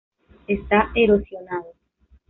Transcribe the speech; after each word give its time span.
Esta 0.47 0.89
erosionado. 0.95 1.73